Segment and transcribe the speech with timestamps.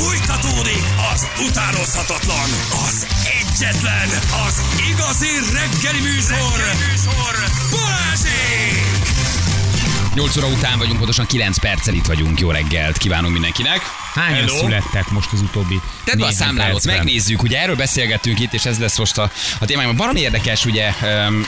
[0.00, 2.48] Fújtatódik az utánozhatatlan,
[2.88, 3.06] az
[3.40, 4.08] egyetlen,
[4.46, 7.34] az igazi reggeli műsor, reggeli műsor
[7.70, 9.00] Balázsék!
[10.14, 12.40] 8 óra után vagyunk, pontosan 9 perccel itt vagyunk.
[12.40, 13.80] Jó reggelt kívánunk mindenkinek.
[14.14, 14.56] Hányan Hello?
[14.56, 16.96] születtek most az utóbbi Tedd be a számlálót, percben?
[16.96, 19.96] megnézzük, ugye erről beszélgettünk itt, és ez lesz most a, a témájában.
[19.96, 20.94] Valami érdekes, ugye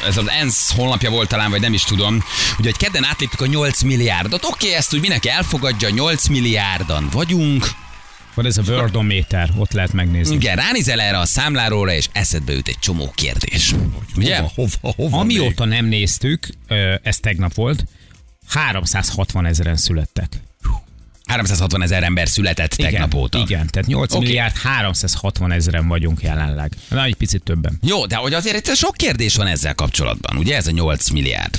[0.07, 2.25] ez az ENSZ honlapja volt talán, vagy nem is tudom,
[2.59, 4.45] ugye hogy kedden átléptük a 8 milliárdot.
[4.45, 7.71] Oké, ezt úgy mindenki elfogadja, 8 milliárdan vagyunk.
[8.35, 10.35] Van ez a Wordometer, ott lehet megnézni.
[10.35, 13.75] Igen, ránézel erre a számláróra, és eszedbe jut egy csomó kérdés.
[14.17, 14.37] Ugye?
[14.37, 16.49] Hova, hova, hova Amióta nem néztük,
[17.03, 17.85] ez tegnap volt,
[18.49, 20.33] 360 ezeren születtek.
[21.25, 23.39] 360 ezer ember született tegnap igen, óta.
[23.39, 24.25] Igen, tehát 8 Oké.
[24.25, 26.73] milliárd 360 ezeren vagyunk jelenleg.
[26.89, 27.79] Na, egy picit többen.
[27.83, 31.59] Jó, de hogy azért sok kérdés van ezzel kapcsolatban, ugye ez a 8 milliárd.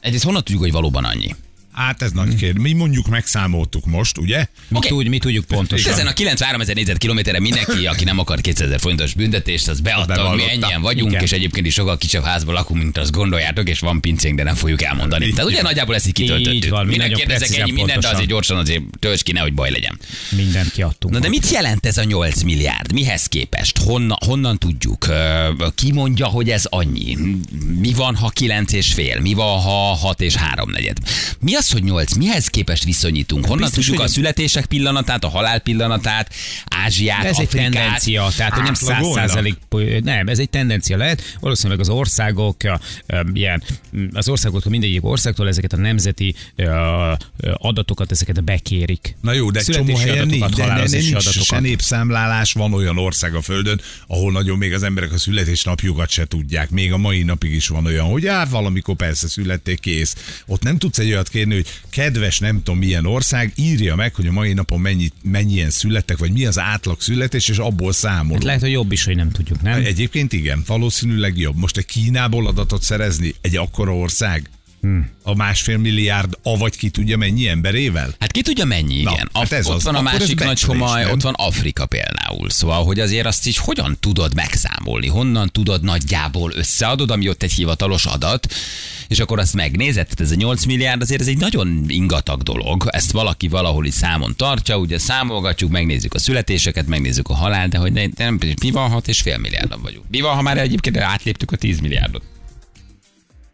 [0.00, 1.34] Egyrészt honnan tudjuk, hogy valóban annyi?
[1.80, 2.62] Hát ez nagy kérdés.
[2.62, 4.46] Mi mondjuk megszámoltuk most, ugye?
[4.68, 4.88] Mi, Oké.
[4.88, 5.92] tud, mi tudjuk És pontosan.
[5.92, 10.22] ezen a 93 ezer négyzetkilométerre mindenki, aki nem akar 200 ezer forintos büntetést, az beadta,
[10.22, 11.22] hogy mi ennyien vagyunk, Igen.
[11.22, 14.54] és egyébként is sokkal kisebb házban lakunk, mint azt gondoljátok, és van pincénk, de nem
[14.54, 15.26] fogjuk elmondani.
[15.26, 16.70] Így Tehát ugye nagyjából ezt így Így kitöltöttük.
[16.70, 19.98] van, mi Minden kérdezek ennyi mindent, de azért gyorsan azért tölts ki, nehogy baj legyen.
[20.36, 21.14] Mindent kiadtunk.
[21.14, 22.92] Na de mit jelent ez a 8 milliárd?
[22.92, 23.78] Mihez képest?
[23.78, 25.06] Honnan, honnan tudjuk?
[25.74, 27.16] Ki mondja, hogy ez annyi?
[27.80, 29.20] Mi van, ha 9 és fél?
[29.20, 30.96] Mi van, ha 6 és 3 negyed?
[31.40, 32.14] Mi az, hogy 8?
[32.14, 33.46] Mihez képest viszonyítunk?
[33.46, 36.34] Honnan biztos, tudjuk a születések pillanatát, a halál pillanatát,
[36.66, 37.72] Ázsiát, Ez egy Afrikát?
[37.72, 39.56] tendencia, tehát nem száz százalék,
[40.02, 41.22] nem, ez egy tendencia lehet.
[41.40, 42.56] Valószínűleg az országok,
[43.32, 43.62] ilyen,
[44.12, 46.34] az országok, mindegyik országtól ezeket a nemzeti
[47.54, 49.16] adatokat, ezeket bekérik.
[49.20, 51.42] Na jó, de egy csomó helyen nincs, adatokat, de, de, de nincs adatokat.
[51.44, 56.26] se népszámlálás, van olyan ország a Földön, ahol nagyon még az emberek a születésnapjukat se
[56.26, 56.70] tudják.
[56.70, 60.14] Még a mai napig is van olyan, hogy hát valamikor persze születték, kész.
[60.46, 64.26] Ott nem tudsz egy olyat kérni, hogy kedves nem tudom milyen ország, írja meg, hogy
[64.26, 68.34] a mai napon mennyi, mennyien születtek, vagy mi az átlag születés, és abból számol.
[68.34, 69.84] Hát lehet, hogy jobb is, hogy nem tudjuk, nem?
[69.84, 71.56] Egyébként igen, valószínűleg jobb.
[71.56, 75.10] Most egy Kínából adatot szerezni, egy akkora ország, hmm.
[75.22, 78.14] a másfél milliárd, avagy ki tudja mennyi emberével?
[78.18, 79.30] Hát ki tudja mennyi, Na, igen.
[79.32, 79.82] hát ez ott az.
[79.82, 81.10] van a Akkor másik nagy nem?
[81.10, 82.50] ott van Afrika például.
[82.50, 87.52] Szóval, hogy azért azt is hogyan tudod megszámolni, honnan tudod nagyjából összeadod, ami ott egy
[87.52, 88.54] hivatalos adat,
[89.08, 92.88] és akkor azt megnézed, tehát ez a 8 milliárd azért ez egy nagyon ingatag dolog,
[92.90, 97.78] ezt valaki valahol is számon tartja, ugye számolgatjuk, megnézzük a születéseket, megnézzük a halált, de
[97.78, 100.04] hogy ne, nem, mi van, 6 és fél milliárdan vagyunk.
[100.08, 102.22] Mi van, ha már egyébként átléptük a 10 milliárdot?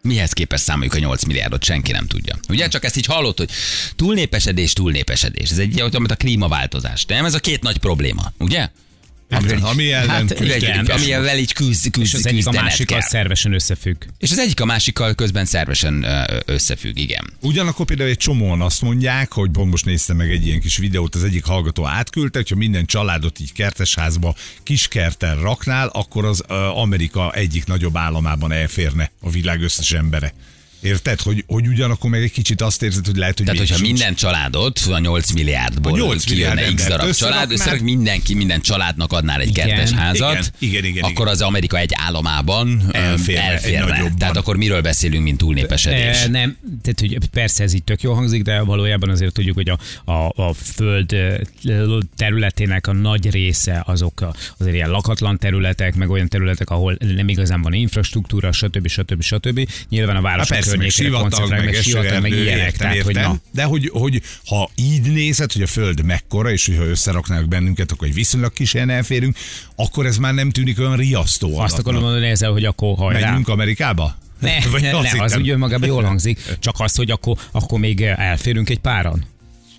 [0.06, 2.38] Mihez képest számoljuk a 8 milliárdot, senki nem tudja.
[2.48, 3.50] Ugye csak ezt így hallott, hogy
[3.96, 5.50] túlnépesedés, túlnépesedés.
[5.50, 7.04] Ez egy olyan, mint a klímaváltozás.
[7.04, 8.68] Nem ez a két nagy probléma, ugye?
[9.30, 12.98] Ami, ami ellen hát küzd- igen, Amivel így küzd, és küzd, az egyik a másikkal
[12.98, 13.08] kell.
[13.08, 13.96] szervesen összefügg.
[14.18, 16.06] És az egyik a másikkal közben szervesen
[16.44, 17.32] összefügg, igen.
[17.40, 21.14] Ugyanakkor például egy csomóan azt mondják, hogy pont most néztem meg egy ilyen kis videót,
[21.14, 26.40] az egyik hallgató átküldte, hogyha minden családot így kertesházba kiskerten raknál, akkor az
[26.74, 30.34] Amerika egyik nagyobb államában elférne a világ összes embere.
[30.80, 31.20] Érted?
[31.20, 34.78] Hogy, hogy ugyanakkor meg egy kicsit azt érzed, hogy lehet, hogy Tehát, hogyha minden családot,
[34.90, 39.48] a 8 milliárdból A 8 milliárd x darab család, összerak mindenki, minden családnak adnál egy
[39.48, 41.28] Igen, kertes házat, igen, igen, igen, akkor igen.
[41.28, 44.14] az Amerika egy államában Elférne, egy elférne.
[44.18, 46.22] Tehát akkor miről beszélünk, mint túlnépesedés?
[46.22, 49.68] E, nem, tehát hogy persze ez így tök jó hangzik, de valójában azért tudjuk, hogy
[49.68, 49.78] a,
[50.12, 51.14] a, a föld
[52.16, 57.62] területének a nagy része azok azért ilyen lakatlan területek, meg olyan területek, ahol nem igazán
[57.62, 58.88] van infrastruktúra, stb.
[58.88, 59.22] stb.
[59.22, 59.68] stb.
[59.88, 62.64] Nyilván a Hát persze, meg sivatag, meg meg sivatag, meg ilyenek.
[62.64, 63.30] értem, Tehát, hogy értem.
[63.32, 67.92] na, De hogy, hogy ha így nézed, hogy a Föld mekkora, és hogyha összeraknák bennünket,
[67.92, 69.36] akkor egy viszonylag kis elférünk,
[69.76, 71.78] akkor ez már nem tűnik olyan riasztó azt adatnak.
[71.80, 73.20] akarom mondani ezzel, hogy akkor hajrá.
[73.20, 74.16] Menjünk Amerikába?
[74.40, 78.02] Ne, Vagy ne, ne, az úgy önmagában jól hangzik, csak az, hogy akkor, akkor még
[78.02, 79.24] elférünk egy páran.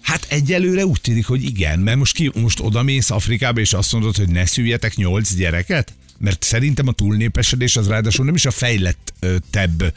[0.02, 4.16] Hát egyelőre úgy tűnik, hogy igen, mert most, ki, most odamész Afrikába, és azt mondod,
[4.16, 5.94] hogy ne szüljetek nyolc gyereket?
[6.20, 9.94] Mert szerintem a túlnépesedés az ráadásul nem is a fejlettebb,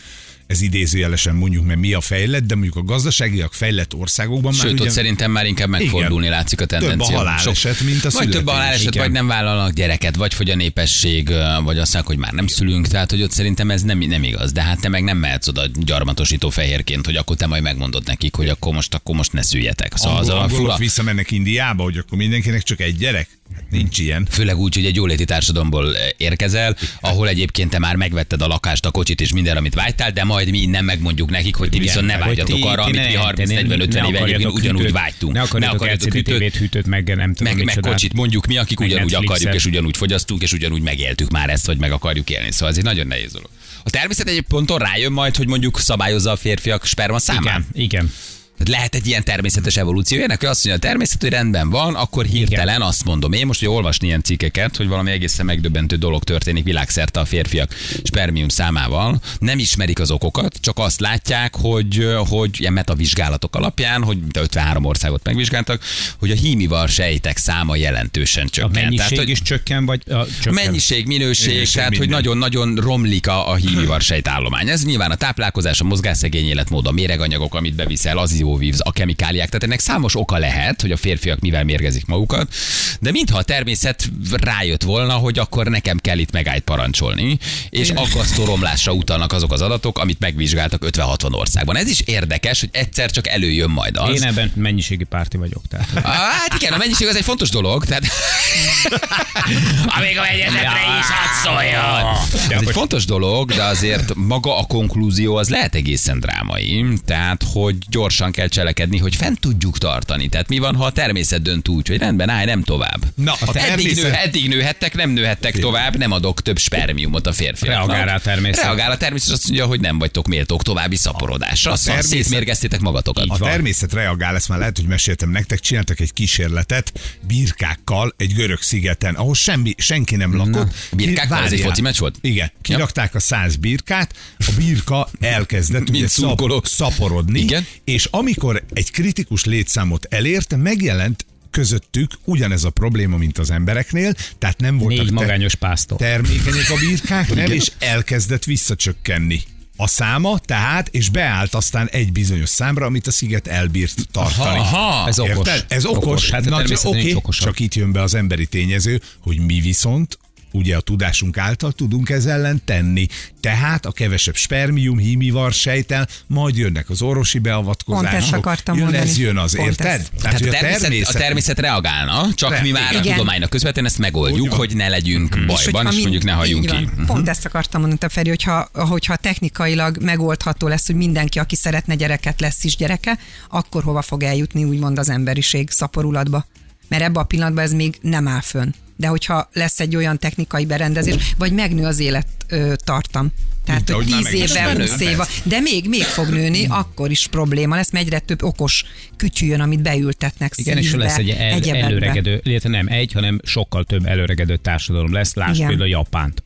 [0.51, 4.73] ez idézőjelesen mondjuk, mert mi a fejlett, de mondjuk a gazdaságiak fejlett országokban már Sőt,
[4.73, 6.37] ott ugye szerintem már inkább megfordulni Igen.
[6.39, 7.17] látszik a Több a tendencia.
[7.17, 9.03] haláleset, mint a Vagy több a haláleset, Igen.
[9.03, 11.29] vagy nem vállalnak gyereket, vagy fogy a népesség,
[11.65, 14.53] vagy azt mondják, hogy már nem szülünk, tehát hogy ott szerintem ez nem, nem igaz.
[14.53, 18.35] De hát te meg nem mehetsz oda gyarmatosító fehérként, hogy akkor te majd megmondod nekik,
[18.35, 19.97] hogy akkor most, akkor most ne szüljetek.
[19.97, 20.77] Szóval az Angol, a angolok fura.
[20.77, 23.29] visszamennek Indiába, hogy akkor mindenkinek csak egy gyerek?
[23.71, 24.27] Nincs ilyen.
[24.31, 28.91] Főleg úgy, hogy egy jóléti társadalomból érkezel, ahol egyébként te már megvetted a lakást, a
[28.91, 32.07] kocsit és minden, amit vágytál, de majd mi innen megmondjuk nekik, hogy ti Igen, viszont
[32.07, 34.19] ne vágyatok ti- arra, ti amit ne- mi te 30 ne- 40 50 ne éve
[34.19, 35.33] egyébként akarjatok ugyanúgy hűtőt- vágytunk.
[35.33, 38.81] Ne akarjatok LCD hűtőt, tévét, hűtőt, meg nem tudom meg, meg kocsit mondjuk mi, akik
[38.81, 42.53] ugyanúgy akarjuk, és ugyanúgy fogyasztunk, és ugyanúgy megéltük már ezt, vagy meg akarjuk élni.
[42.53, 43.49] Szóval ez egy nagyon nehéz dolog.
[43.85, 47.43] A természet egy ponton rájön majd, hogy mondjuk szabályozza a férfiak sperma számát.
[47.43, 48.13] Igen, igen.
[48.61, 50.23] Tehát lehet egy ilyen természetes evolúció.
[50.23, 53.33] Ennek azt mondja, a természet, hogy rendben van, akkor hirtelen azt mondom.
[53.33, 57.75] Én most hogy olvasni ilyen cikkeket, hogy valami egészen megdöbbentő dolog történik világszerte a férfiak
[58.05, 59.21] spermium számával.
[59.39, 65.25] Nem ismerik az okokat, csak azt látják, hogy, hogy ilyen metavizsgálatok alapján, hogy 53 országot
[65.25, 65.83] megvizsgáltak,
[66.19, 68.75] hogy a hímivar sejtek száma jelentősen A csökkent.
[68.75, 70.65] mennyiség Tehát, hogy is csökken, vagy a, csökken?
[70.65, 72.17] Mennyiség, minőség, Minőség, tehát hogy minden.
[72.17, 74.69] nagyon-nagyon romlik a, a hímivar sejtállomány.
[74.69, 79.47] Ez nyilván a táplálkozás, a mozgásszegény életmód, a méreganyagok, amit beviszel, az ivóvíz, a kemikáliák.
[79.47, 82.55] Tehát ennek számos oka lehet, hogy a férfiak mivel mérgezik magukat,
[83.01, 87.39] de mintha a természet rájött volna, hogy akkor nekem kell itt megállt parancsolni,
[87.69, 91.77] és aggasztó romlásra utalnak azok az adatok, amit megvizsgáltak 50-60 országban.
[91.77, 94.15] Ez is érdekes, hogy egyszer csak előjön majd az.
[94.15, 95.63] Én ebben mennyiségi párti vagyok.
[95.69, 95.89] Tehát.
[96.05, 98.03] Hát igen, a mennyiség az egy fontos dolog, tehát...
[99.97, 102.61] Amíg a megyezetre is hadd szóljon!
[102.61, 106.87] Ez egy fontos dolog, de azért maga a konklúzió az lehet egészen drámai.
[107.05, 110.29] Tehát, hogy gyorsan kell cselekedni, hogy fent tudjuk tartani.
[110.29, 113.05] Tehát mi van, ha a természet dönt úgy, hogy rendben, állj, nem tovább.
[113.15, 117.33] Na, a eddig, természet- nő, eddig nőhettek, nem nőhettek tovább, nem adok több spermiumot a
[117.33, 117.87] férfiaknak.
[117.89, 118.65] Reagál rá a természet.
[118.65, 121.73] Reagál a természet, azt mondja, hogy nem vagytok méltók további szaporodásra.
[121.73, 123.27] Azt természet- szétmérgeztétek magatokat.
[123.29, 126.93] A természet reagál, ezt már lehet, hogy meséltem nektek, csináltak egy kísérletet
[127.27, 130.75] birkákkal egy görög szigeten, ahol semmi, senki nem lakott.
[130.93, 131.45] Birkákkal?
[131.45, 132.19] Ez egy foci meccs volt?
[132.21, 137.67] Igen, kirakták a száz birkát, a birka elkezdett ugye szap, szaporodni, Igen.
[137.85, 144.61] és amikor egy kritikus létszámot elért, megjelent közöttük ugyanez a probléma, mint az embereknél, tehát
[144.61, 145.99] nem voltak Négy magányos pásztor.
[145.99, 149.43] termékenyek a birkák, nem, és elkezdett visszacsökkenni
[149.77, 154.59] a száma, tehát, és beállt aztán egy bizonyos számra, amit a sziget elbírt tartani.
[154.59, 155.37] Aha, Ez okos.
[155.37, 155.65] Érted?
[155.69, 156.05] Ez okos.
[156.05, 156.31] Okos.
[156.31, 157.47] Hát a Na, csak, természet nincs oké, okosabb.
[157.47, 160.19] csak itt jön be az emberi tényező, hogy mi viszont
[160.53, 163.07] ugye a tudásunk által tudunk ez ellen tenni.
[163.41, 168.09] Tehát a kevesebb spermium, hímivar sejtel, majd jönnek az orvosi beavatkozások.
[168.11, 169.09] Pont ezt akartam jön mondani.
[169.09, 169.87] ez, jön az, Pont érted?
[169.87, 170.11] ezt.
[170.21, 173.13] Tehát hogy a természet, a természet reagálna, csak Re- mi már a Igen.
[173.13, 174.59] tudománynak közvetlen ezt megoldjuk, Úgy van.
[174.59, 176.89] hogy ne legyünk És bajban, és mi- mondjuk ne halljunk ki.
[176.97, 177.07] van.
[177.07, 181.95] Pont ezt akartam mondani, te Feri, hogyha, hogyha technikailag megoldható lesz, hogy mindenki, aki szeretne
[181.95, 183.19] gyereket, lesz is gyereke,
[183.49, 186.47] akkor hova fog eljutni, úgymond az emberiség szaporulatba.
[186.89, 188.71] Mert ebbe a pillanatban ez még nem áll fönn.
[189.01, 193.33] De hogyha lesz egy olyan technikai berendezés, vagy megnő az élettartam.
[193.65, 196.03] Tehát, De hogy hogy már 10 meg is éve, nő, 20 éve, de még, még
[196.03, 198.85] fog nőni, akkor is probléma lesz, mert egyre több okos
[199.17, 203.41] kütyű jön, amit beültetnek Igen, és szívbe, lesz egy el, előregedő, illetve nem egy, hanem
[203.45, 205.35] sokkal több előregedő társadalom lesz.
[205.35, 206.43] Lásd például Japánt.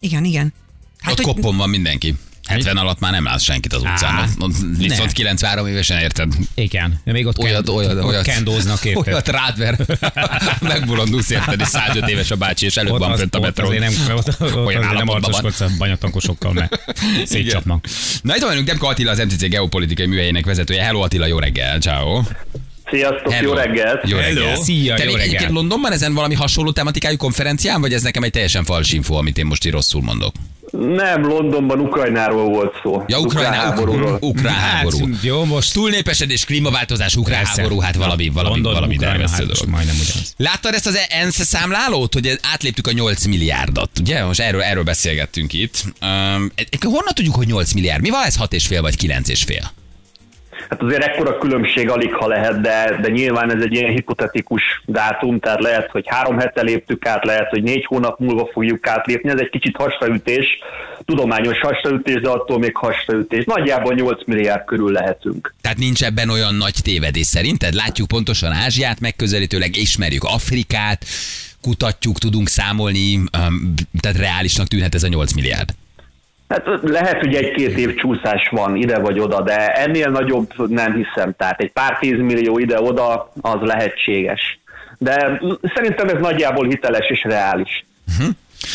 [0.00, 0.52] Igen, igen.
[0.98, 2.14] Hát, Ott koppon van mindenki.
[2.46, 4.14] 70 alatt már nem látsz senkit az utcán.
[4.14, 4.26] Á,
[4.78, 5.12] Viszont ne.
[5.12, 6.32] 93 évesen érted.
[6.54, 8.24] Igen, de még ott, Olyat, kend, olyat, ott olyat.
[8.24, 9.06] kendóznak, érted?
[9.12, 9.76] Olyat rádver.
[10.60, 13.44] Megbolondulsz érted, és 105 éves a bácsi, és előtt Ott van az- fönt a ott
[13.44, 13.68] metrón.
[13.76, 15.16] azért nem, ott, ott Olyan azért nem van.
[15.22, 16.84] arcoskodsz a banyatankosokkal, mert
[17.24, 17.86] szétcsapnak.
[18.22, 20.82] Na itt vagyunk, Demko Attila, az MCC geopolitikai műhelyének vezetője.
[20.82, 22.22] Hello Attila, jó reggel, ciao.
[22.90, 23.48] Sziasztok, Hello.
[23.48, 24.08] jó reggelt!
[24.08, 24.40] Jó Hello.
[24.40, 24.56] reggel.
[24.56, 25.20] Szia, Te jó még reggel.
[25.28, 29.38] egyébként Londonban ezen valami hasonló tematikájú konferencián, vagy ez nekem egy teljesen fals info, amit
[29.38, 30.34] én most így rosszul mondok?
[30.80, 33.02] Nem, Londonban Ukrajnáról volt szó.
[33.06, 34.18] Ja, Ukrán Ukrajna, háborúról.
[34.20, 35.08] ukrán Hát, háború.
[35.22, 37.60] jó, most Túlnépesedés, klímaváltozás, ukrán Persze.
[37.62, 39.74] háború, hát valami, valami, London, valami dermesztő hát dolog.
[39.74, 40.34] majdnem ugyanaz.
[40.36, 44.24] Láttad ezt az ENSZ számlálót, hogy átléptük a 8 milliárdot, ugye?
[44.24, 45.82] Most erről, erről beszélgettünk itt.
[46.02, 48.02] Um, honnan tudjuk, hogy 8 milliárd?
[48.02, 49.62] Mi van ez 6,5 vagy 9,5?
[50.68, 55.38] Hát azért ekkora különbség alig, ha lehet, de, de nyilván ez egy ilyen hipotetikus dátum,
[55.38, 59.30] tehát lehet, hogy három hete léptük át, lehet, hogy négy hónap múlva fogjuk átlépni.
[59.30, 60.46] Ez egy kicsit hasraütés,
[61.04, 63.44] tudományos hasraütés, de attól még hasraütés.
[63.44, 65.54] Nagyjából 8 milliárd körül lehetünk.
[65.60, 67.74] Tehát nincs ebben olyan nagy tévedés szerinted?
[67.74, 71.04] Látjuk pontosan Ázsiát megközelítőleg, ismerjük Afrikát,
[71.62, 73.20] kutatjuk, tudunk számolni,
[74.00, 75.74] tehát reálisnak tűnhet ez a 8 milliárd.
[76.48, 81.34] Hát lehet, hogy egy-két év csúszás van ide vagy oda, de ennél nagyobb nem hiszem.
[81.36, 84.58] Tehát egy pár tízmillió ide-oda az lehetséges.
[84.98, 85.40] De
[85.74, 87.84] szerintem ez nagyjából hiteles és reális.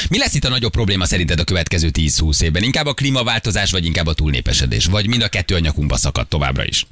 [0.09, 2.63] Mi lesz itt a nagyobb probléma szerinted a következő 10-20 évben?
[2.63, 4.85] Inkább a klímaváltozás, vagy inkább a túlnépesedés?
[4.85, 5.55] Vagy mind a kettő
[5.89, 6.85] a szakad továbbra is?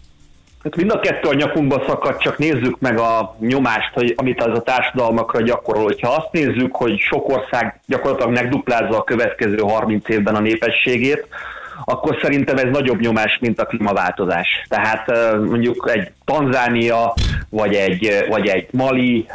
[0.64, 4.58] Hát mind a kettő a nyakunkba szakad, csak nézzük meg a nyomást, hogy amit az
[4.58, 5.84] a társadalmakra gyakorol.
[5.84, 11.28] Hogyha azt nézzük, hogy sok ország gyakorlatilag megduplázza a következő 30 évben a népességét,
[11.86, 14.48] akkor szerintem ez nagyobb nyomás, mint a klímaváltozás.
[14.70, 17.14] Tehát eh, mondjuk egy Tanzánia,
[17.50, 19.28] vagy egy, vagy egy Mali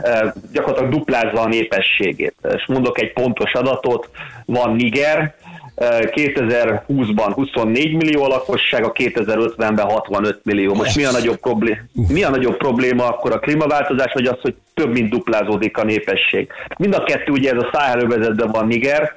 [0.53, 2.35] gyakorlatilag duplázza a népességét.
[2.57, 4.11] És mondok egy pontos adatot,
[4.47, 5.35] van Niger,
[5.77, 10.75] 2020-ban 24 millió a lakossága, 2050-ben 65 millió.
[10.75, 11.79] Most mi a nagyobb probléma?
[12.09, 16.49] Mi a nagyobb probléma akkor a klímaváltozás, vagy az, hogy több mint duplázódik a népesség?
[16.79, 19.13] Mind a kettő ugye ez a száhelővezetben van Niger,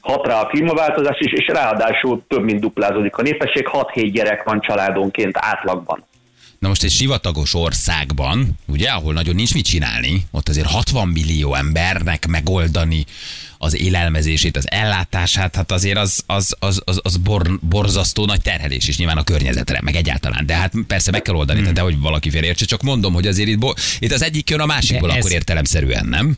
[0.00, 4.60] hat rá a klímaváltozás is, és ráadásul több mint duplázódik a népesség, 6-7 gyerek van
[4.60, 6.04] családonként átlagban.
[6.62, 11.54] Na most egy sivatagos országban, ugye, ahol nagyon nincs mit csinálni, ott azért 60 millió
[11.54, 13.04] embernek megoldani
[13.58, 18.88] az élelmezését, az ellátását, hát azért az, az, az, az, az bor, borzasztó nagy terhelés
[18.88, 20.46] is nyilván a környezetre, meg egyáltalán.
[20.46, 21.74] De hát persze meg kell oldani, hmm.
[21.74, 24.66] de hogy valaki félreértse, csak mondom, hogy azért itt, bo- itt az egyik jön a
[24.66, 26.36] másikból, De ez- akkor értelemszerűen, nem?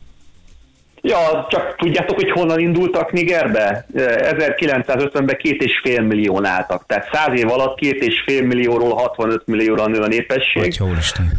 [1.06, 3.86] Ja, csak tudjátok, hogy honnan indultak Nigerbe?
[3.94, 6.84] Eh, 1950-ben két és fél millión álltak.
[6.86, 10.62] Tehát száz év alatt két és fél millióról 65 millióra nő a népesség.
[10.62, 11.32] Atya úristen.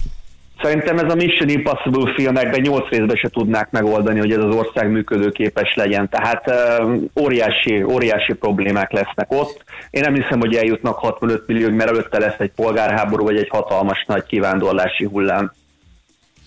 [0.62, 4.92] Szerintem ez a Mission Impossible filmekben nyolc részben se tudnák megoldani, hogy ez az ország
[4.92, 6.10] működőképes legyen.
[6.10, 9.64] Tehát uh, óriási, óriási problémák lesznek ott.
[9.90, 14.04] Én nem hiszem, hogy eljutnak 65 millió, mert előtte lesz egy polgárháború, vagy egy hatalmas
[14.08, 15.52] nagy kivándorlási hullám.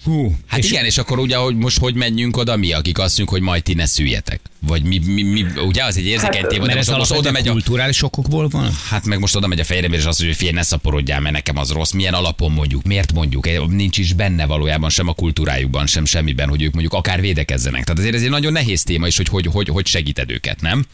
[0.05, 3.19] Hú, Hát és igen, és akkor ugye, hogy most hogy menjünk oda mi, akik azt
[3.19, 4.41] mondjuk, hogy majd ti ne szüljetek.
[4.61, 7.21] Vagy mi, mi, mi ugye az egy érzékeny Hát, téma, de mert ez most, most
[7.21, 8.71] oda megy a, kulturális okokból van?
[8.89, 11.35] Hát meg most oda megy a fejrembe, és azt mondja, hogy figyelj, ne szaporodjál, mert
[11.35, 11.91] nekem az rossz.
[11.91, 12.83] Milyen alapon mondjuk?
[12.83, 13.69] Miért mondjuk?
[13.69, 17.85] Nincs is benne valójában sem a kultúrájukban, sem semmiben, hogy ők mondjuk akár védekezzenek.
[17.85, 20.87] Tehát azért ez egy nagyon nehéz téma is, hogy hogy, hogy, hogy segíted őket, nem?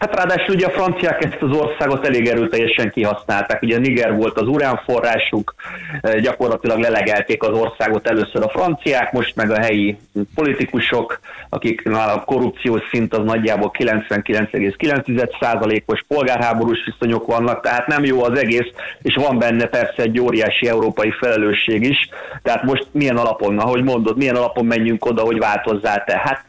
[0.00, 3.62] Hát ráadásul ugye a franciák ezt az országot elég erőteljesen kihasználták.
[3.62, 5.54] Ugye Niger volt az uránforrásuk,
[6.00, 9.98] eh, gyakorlatilag lelegelték az országot először a franciák, most meg a helyi
[10.34, 18.38] politikusok, akiknál a korrupciós szint az nagyjából 99,9%-os polgárháborús viszonyok vannak, tehát nem jó az
[18.38, 18.68] egész,
[19.02, 22.08] és van benne persze egy óriási európai felelősség is.
[22.42, 26.20] Tehát most milyen alapon, ahogy mondod, milyen alapon menjünk oda, hogy változzál te?
[26.24, 26.46] Hát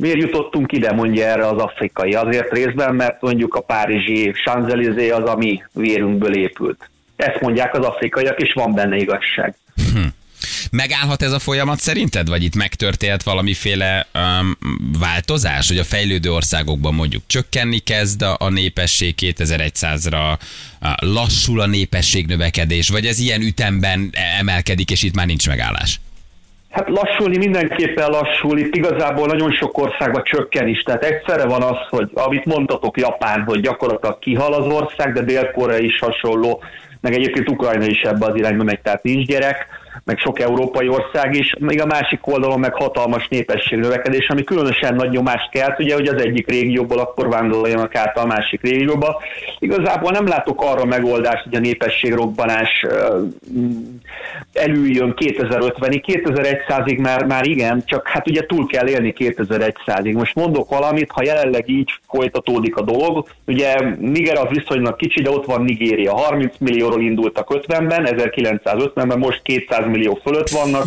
[0.00, 2.12] Miért jutottunk ide, mondja erre az afrikai?
[2.12, 6.90] Azért részben, mert mondjuk a párizsi Champs-Élysées az a mi vérünkből épült.
[7.16, 9.54] Ezt mondják az afrikaiak, és van benne igazság.
[10.70, 12.28] Megállhat ez a folyamat szerinted?
[12.28, 14.58] Vagy itt megtörtént valamiféle um,
[14.98, 20.38] változás, hogy a fejlődő országokban mondjuk csökkenni kezd a, a népesség 2100-ra,
[20.80, 26.00] uh, lassul a népesség növekedés, vagy ez ilyen ütemben emelkedik, és itt már nincs megállás?
[26.78, 31.76] Hát lassulni mindenképpen lassul, itt igazából nagyon sok országban csökken is, tehát egyszerre van az,
[31.90, 36.62] hogy amit mondtatok Japán, hogy gyakorlatilag kihal az ország, de Dél-Korea is hasonló,
[37.00, 39.66] meg egyébként Ukrajna is ebbe az irányba megy, tehát nincs gyerek,
[40.04, 45.10] meg sok európai ország is, még a másik oldalon meg hatalmas népességnövekedés, ami különösen nagy
[45.10, 49.22] nyomást kelt, ugye, hogy az egyik régióból akkor vándoroljanak át a másik régióba.
[49.58, 53.22] Igazából nem látok arra megoldást, hogy a népességrobbanás ö,
[54.52, 60.14] előjön 2050-ig, 2100-ig már, már igen, csak hát ugye túl kell élni 2100-ig.
[60.14, 65.30] Most mondok valamit, ha jelenleg így folytatódik a dolog, ugye Niger az viszonylag kicsi, de
[65.30, 66.16] ott van Nigéria.
[66.16, 70.84] 30 millióról indultak 50-ben, 1950-ben, most 200 millió fölött vannak,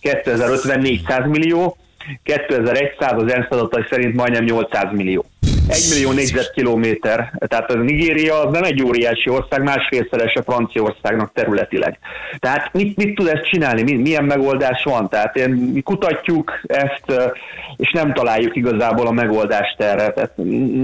[0.00, 1.76] 2050 400 millió,
[2.22, 5.24] 2100 az ENSZ adatai szerint majdnem 800 millió.
[5.70, 11.98] 1 millió négyzetkilométer, tehát a Nigéria az nem egy óriási ország, másfélszerese Franciaországnak területileg.
[12.38, 15.08] Tehát mit, mit tud ezt csinálni, Mi- milyen megoldás van?
[15.08, 17.32] Tehát én, mi kutatjuk ezt,
[17.76, 20.36] és nem találjuk igazából a megoldást erre, tehát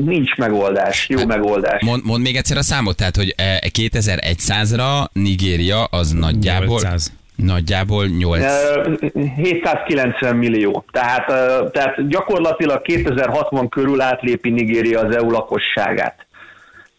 [0.04, 1.82] nincs megoldás, jó megoldás.
[1.85, 6.80] Mond, mond még egyszer a számot, tehát, hogy eh, 2100-ra Nigéria az nagyjából...
[6.82, 7.15] 800.
[7.37, 8.43] Nagyjából 8.
[8.43, 8.93] Ö,
[9.37, 10.85] 790 millió.
[10.90, 11.26] Tehát,
[11.73, 16.26] tehát gyakorlatilag 2060 körül átlépi Nigéria az EU lakosságát.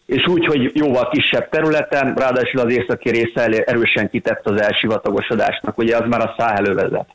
[0.06, 5.96] És úgy, hogy jóval kisebb területen, ráadásul az északi része erősen kitett az elsivatagosodásnak, ugye
[5.96, 7.06] az már a Száhelő vezet.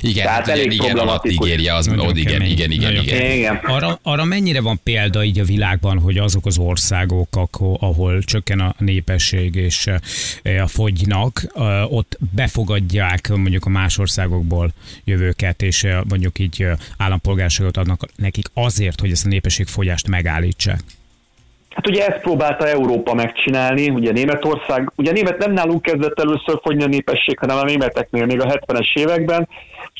[0.00, 1.22] Igen, Tehát hát elég igen, alatt.
[1.22, 2.50] Nigéria, az, Nagyon ott igen, kemény.
[2.50, 3.18] igen, igen, Nagyon igen.
[3.18, 3.36] kemény.
[3.36, 3.56] Igen.
[3.56, 8.60] Arra, arra mennyire van példa így a világban, hogy azok az országok, ahol, ahol csökken
[8.60, 9.86] a népesség és
[10.42, 14.72] eh, a fogynak, eh, ott befogadják mondjuk a más országokból
[15.04, 20.80] jövőket, és eh, mondjuk így állampolgárságot adnak nekik azért, hogy ezt a népességfogyást megállítsák.
[21.74, 26.82] Hát ugye ezt próbálta Európa megcsinálni, ugye Németország, ugye Német nem nálunk kezdett először fogyni
[26.82, 29.48] a népesség, hanem a németeknél még a 70-es években,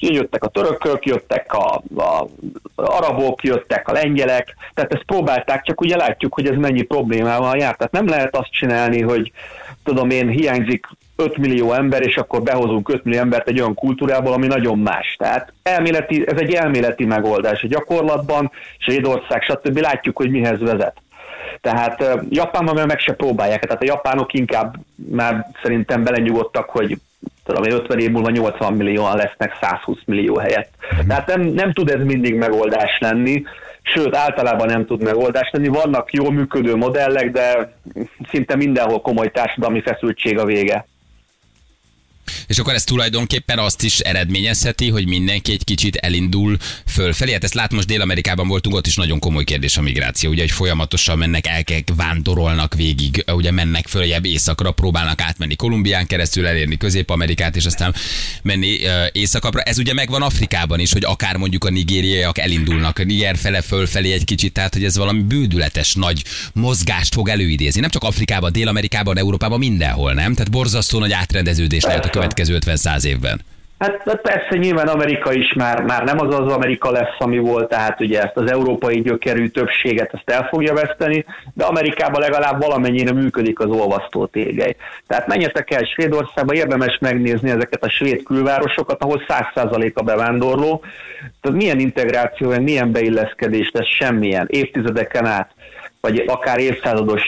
[0.00, 2.26] és jöttek a törökök, jöttek a, a
[2.74, 7.76] arabok, jöttek a lengyelek, tehát ezt próbálták, csak ugye látjuk, hogy ez mennyi problémával jár.
[7.76, 9.32] Tehát nem lehet azt csinálni, hogy
[9.84, 10.86] tudom én, hiányzik
[11.16, 15.16] 5 millió ember, és akkor behozunk 5 millió embert egy olyan kultúrából, ami nagyon más.
[15.18, 17.62] Tehát elméleti, ez egy elméleti megoldás.
[17.62, 19.78] A gyakorlatban, Svédország, stb.
[19.78, 21.02] látjuk, hogy mihez vezet.
[21.62, 24.74] Tehát Japánban már meg se próbálják, tehát a japánok inkább
[25.10, 26.98] már szerintem belenyugodtak, hogy
[27.44, 30.70] tudom én, 50 év múlva 80 millióan lesznek 120 millió helyett.
[31.08, 33.42] Tehát nem, nem tud ez mindig megoldás lenni,
[33.82, 35.68] sőt általában nem tud megoldás lenni.
[35.68, 37.72] Vannak jól működő modellek, de
[38.30, 40.86] szinte mindenhol komoly társadalmi feszültség a vége.
[42.46, 47.32] És akkor ez tulajdonképpen azt is eredményezheti, hogy mindenki egy kicsit elindul fölfelé.
[47.32, 50.30] Hát ezt lát most Dél-Amerikában voltunk, ott is nagyon komoly kérdés a migráció.
[50.30, 56.06] Ugye, hogy folyamatosan mennek, el kell vándorolnak végig, ugye mennek följebb északra, próbálnak átmenni Kolumbián
[56.06, 57.94] keresztül, elérni Közép-Amerikát, és aztán
[58.42, 58.78] menni
[59.12, 59.60] északabbra.
[59.60, 64.12] Ez ugye megvan Afrikában is, hogy akár mondjuk a nigériaiak elindulnak a Niger fele fölfelé
[64.12, 67.80] egy kicsit, tehát hogy ez valami bődületes nagy mozgást fog előidézni.
[67.80, 70.34] Nem csak Afrikában, Dél-Amerikában, Európában, mindenhol, nem?
[70.34, 73.40] Tehát borzasztó nagy átrendeződés lehet a következő 50-100 évben.
[73.82, 77.68] Hát, hát persze nyilván Amerika is már, már nem az az Amerika lesz, ami volt,
[77.68, 83.12] tehát ugye ezt az európai gyökerű többséget ezt el fogja veszteni, de Amerikában legalább valamennyire
[83.12, 84.76] működik az olvasztó tégely.
[85.06, 90.84] Tehát menjetek el Svédországba, érdemes megnézni ezeket a svéd külvárosokat, ahol 100% a bevándorló.
[91.40, 95.50] Tehát milyen integráció, milyen beilleszkedés, ez semmilyen, évtizedeken át
[96.00, 97.22] vagy akár évszázados,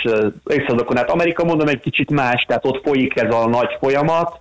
[0.46, 1.10] évszázadokon át.
[1.10, 4.40] Amerika mondom egy kicsit más, tehát ott folyik ez a nagy folyamat,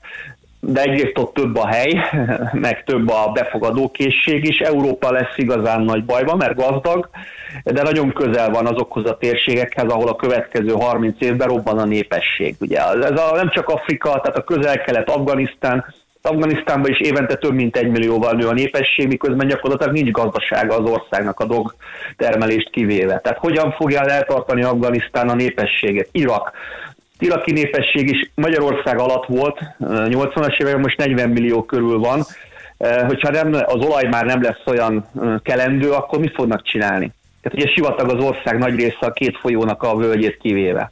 [0.65, 1.93] de egyrészt ott több a hely,
[2.51, 4.59] meg több a befogadókészség is.
[4.59, 7.09] Európa lesz igazán nagy bajban, mert gazdag,
[7.63, 12.55] de nagyon közel van azokhoz a térségekhez, ahol a következő 30 évben robban a népesség.
[12.59, 15.85] Ugye ez a, nem csak Afrika, tehát a közel-kelet, Afganisztán,
[16.25, 20.89] Afganisztánban is évente több mint egy millióval nő a népesség, miközben gyakorlatilag nincs gazdasága az
[20.89, 21.75] országnak a dog
[22.17, 23.19] termelést kivéve.
[23.19, 26.09] Tehát hogyan fogja eltartani Afganisztán a népességet?
[26.11, 26.51] Irak.
[27.23, 32.25] Iraki népesség is Magyarország alatt volt, 80-as években most 40 millió körül van.
[33.07, 35.09] Hogyha nem, az olaj már nem lesz olyan
[35.43, 37.11] kelendő, akkor mit fognak csinálni?
[37.41, 40.91] Tehát ugye sivatag az ország nagy része a két folyónak a völgyét kivéve.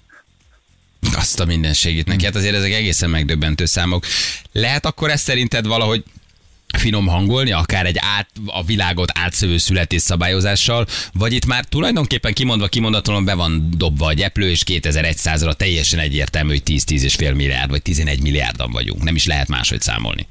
[1.15, 4.03] Azt a mindenségét neki, hát azért ezek egészen megdöbbentő számok.
[4.51, 6.03] Lehet akkor ezt szerinted valahogy
[6.77, 13.23] finom hangolni, akár egy át, a világot átszövő születésszabályozással, vagy itt már tulajdonképpen kimondva, kimondatlanul
[13.23, 18.71] be van dobva a gyeplő, és 2100-ra teljesen egyértelmű, hogy 10-10,5 milliárd, vagy 11 milliárdan
[18.71, 19.03] vagyunk.
[19.03, 20.27] Nem is lehet máshogy számolni.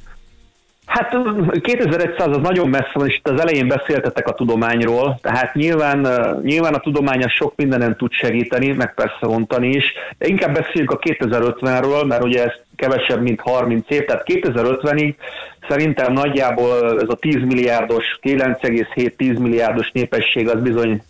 [0.91, 1.17] Hát
[1.63, 6.09] 2100 az nagyon messze van, és itt az elején beszéltetek a tudományról, tehát nyilván,
[6.43, 9.85] nyilván a tudomány sok mindenen tud segíteni, meg persze rontani is,
[10.19, 15.15] de inkább beszéljünk a 2050-ről, mert ugye ez kevesebb, mint 30 év, tehát 2050-ig
[15.69, 21.03] szerintem nagyjából ez a 10 milliárdos, 9,7-10 milliárdos népesség az bizony,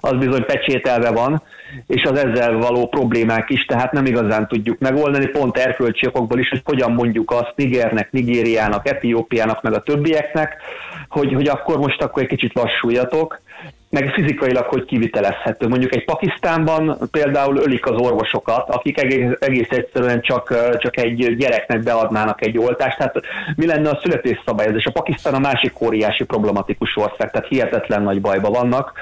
[0.00, 1.42] az bizony pecsételve van,
[1.86, 6.48] és az ezzel való problémák is, tehát nem igazán tudjuk megoldani, pont erkölcsi okokból is,
[6.48, 10.56] hogy hogyan mondjuk azt Nigernek, Nigériának, Etiópiának, meg a többieknek,
[11.08, 13.40] hogy, hogy akkor most akkor egy kicsit lassuljatok,
[13.90, 15.68] meg fizikailag hogy kivitelezhető.
[15.68, 21.82] Mondjuk egy Pakisztánban például ölik az orvosokat, akik egész, egész egyszerűen csak, csak egy gyereknek
[21.82, 22.96] beadnának egy oltást.
[22.96, 23.14] Tehát
[23.56, 24.84] mi lenne a születésszabályozás?
[24.84, 28.92] A Pakisztán a másik óriási problematikus ország, tehát hihetetlen nagy bajba vannak.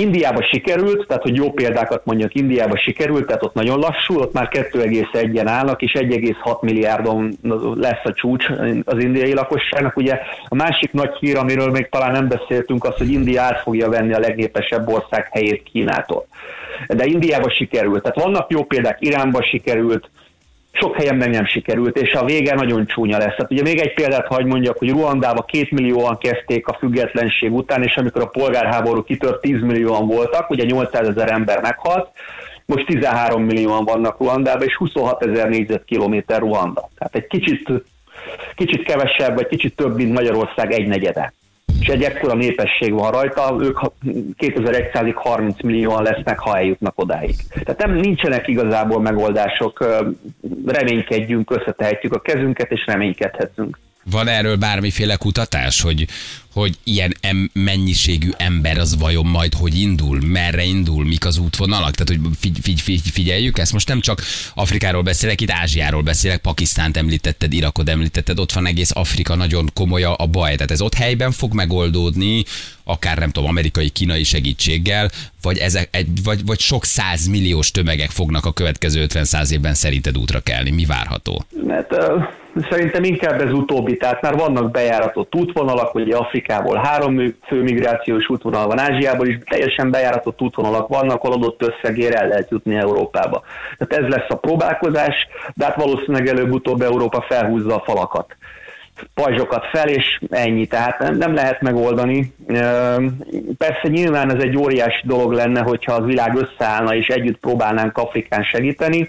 [0.00, 4.48] Indiába sikerült, tehát hogy jó példákat mondjak, Indiába sikerült, tehát ott nagyon lassú, ott már
[4.52, 7.38] 2,1-en állnak, és 1,6 milliárdon
[7.74, 8.46] lesz a csúcs
[8.84, 9.96] az indiai lakosságnak.
[9.96, 13.88] Ugye a másik nagy hír, amiről még talán nem beszéltünk, az, hogy India át fogja
[13.88, 16.26] venni a legnépesebb ország helyét Kínától.
[16.88, 20.10] De Indiába sikerült, tehát vannak jó példák, Iránba sikerült,
[20.72, 23.34] sok helyen nem sikerült, és a vége nagyon csúnya lesz.
[23.36, 27.82] Tehát ugye még egy példát hagy mondjak, hogy Ruandába két millióan kezdték a függetlenség után,
[27.82, 32.08] és amikor a polgárháború kitört, 10 millióan voltak, ugye 800 ezer ember meghalt,
[32.66, 36.88] most 13 millióan vannak Ruandában, és 26 ezer négyzetkilométer Ruanda.
[36.98, 37.70] Tehát egy kicsit,
[38.54, 41.32] kicsit kevesebb, vagy kicsit több, mint Magyarország egy negyede
[41.80, 43.78] és egy ekkora népesség van rajta, ők
[44.38, 47.34] 2100-ig 30 millióan lesznek, ha eljutnak odáig.
[47.64, 50.04] Tehát nem nincsenek igazából megoldások,
[50.66, 53.78] reménykedjünk, összetehetjük a kezünket, és reménykedhetünk.
[54.10, 56.06] Van erről bármiféle kutatás, hogy,
[56.52, 61.94] hogy ilyen em, mennyiségű ember az vajon majd hogy indul, merre indul, mik az útvonalak?
[61.94, 63.72] Tehát, hogy figy, figy, figy, figyeljük ezt.
[63.72, 64.20] Most nem csak
[64.54, 70.02] Afrikáról beszélek, itt Ázsiáról beszélek, Pakisztánt említetted, Irakot említetted, ott van egész Afrika, nagyon komoly
[70.02, 70.54] a baj.
[70.54, 72.44] Tehát ez ott helyben fog megoldódni,
[72.84, 75.10] akár nem tudom, amerikai, kínai segítséggel,
[75.42, 80.40] vagy, ezek, egy, vagy, vagy sok százmilliós tömegek fognak a következő 50-100 évben szerinted útra
[80.40, 80.70] kelni?
[80.70, 81.44] Mi várható?
[81.66, 82.22] Mert, uh,
[82.70, 86.16] szerintem inkább ez utóbbi, tehát már vannak bejáratott útvonalak, ugye
[86.48, 92.14] Afrikából három fő migrációs útvonal van, Ázsiából is teljesen bejáratott útvonalak vannak, ahol adott összegér
[92.14, 93.42] el lehet jutni Európába.
[93.78, 95.14] Tehát ez lesz a próbálkozás,
[95.54, 98.36] de hát valószínűleg előbb-utóbb Európa felhúzza a falakat
[99.14, 102.34] pajzsokat fel, és ennyi, tehát nem lehet megoldani.
[103.58, 108.42] Persze nyilván ez egy óriási dolog lenne, hogyha az világ összeállna, és együtt próbálnánk Afrikán
[108.42, 109.08] segíteni,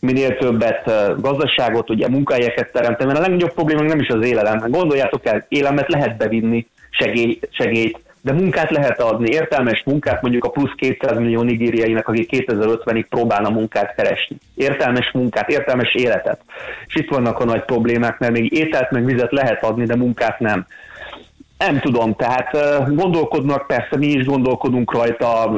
[0.00, 4.58] minél többet gazdaságot, ugye munkahelyeket teremteni, mert a legnagyobb probléma nem is az élelem.
[4.70, 6.66] Gondoljátok el, élemet lehet bevinni,
[6.98, 12.28] segély, segélyt, de munkát lehet adni, értelmes munkát mondjuk a plusz 200 millió nigériainak, akik
[12.46, 14.36] 2050-ig próbálna munkát keresni.
[14.54, 16.40] Értelmes munkát, értelmes életet.
[16.86, 20.40] És itt vannak a nagy problémák, mert még ételt meg vizet lehet adni, de munkát
[20.40, 20.66] nem.
[21.58, 22.50] Nem tudom, tehát
[22.94, 25.52] gondolkodnak, persze mi is gondolkodunk rajta,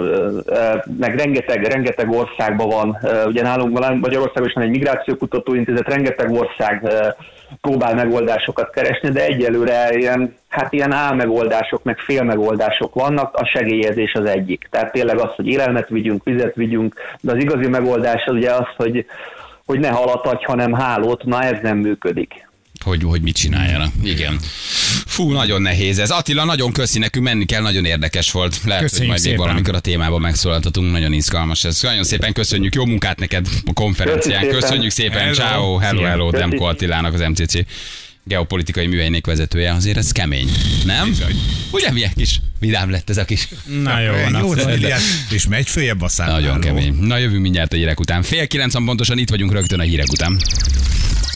[0.98, 6.82] meg rengeteg, rengeteg országban van, ugye nálunk Magyarországon is van egy migrációkutatóintézet, rengeteg ország
[7.60, 14.24] próbál megoldásokat keresni, de egyelőre ilyen, hát ilyen álmegoldások, meg félmegoldások vannak, a segélyezés az
[14.24, 14.68] egyik.
[14.70, 18.66] Tehát tényleg az, hogy élelmet vigyünk, vizet vigyünk, de az igazi megoldás az ugye az,
[18.76, 19.06] hogy,
[19.64, 22.46] hogy ne halat adj, hanem hálót, na ez nem működik
[22.86, 23.92] hogy, hogy mit csináljanak.
[24.02, 24.38] Igen.
[25.06, 26.10] Fú, nagyon nehéz ez.
[26.10, 28.60] Attila, nagyon köszi, nekünk menni kell, nagyon érdekes volt.
[28.64, 29.36] Lehet, köszönjük hogy majd szépen.
[29.38, 31.82] még valamikor a témában megszólaltatunk, nagyon izgalmas ez.
[31.82, 34.48] Nagyon szépen köszönjük, jó munkát neked a konferencián.
[34.48, 35.48] Köszönjük szépen, szépen.
[35.48, 35.78] hello.
[35.78, 37.58] ciao, hello, hello, Demko Attilának az MCC
[38.28, 40.50] geopolitikai műhelynék vezetője, azért ez kemény,
[40.84, 41.08] nem?
[41.08, 41.40] Bizony.
[41.70, 43.48] Ugye milyen kis vidám lett ez a kis...
[43.82, 44.38] Na jó, van.
[44.40, 44.54] Jó,
[45.30, 46.40] és megy följebb a számláról.
[46.40, 46.94] Nagyon kemény.
[46.94, 48.22] Na jövünk mindjárt a hírek után.
[48.22, 50.40] Fél kilenc pontosan itt vagyunk rögtön a hírek után.